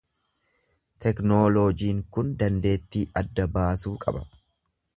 Teknooloojiin 1.05 2.01
kun 2.17 2.31
dandeettii 2.41 3.05
adda 3.23 3.47
baasuu 3.59 3.93
qaba. 4.07 4.25